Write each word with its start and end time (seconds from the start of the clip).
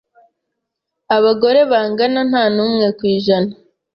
abagore 1.15 1.59
bangana 1.71 2.21
na 2.31 2.43
numwe 2.55 2.87
kwijana 2.97 3.51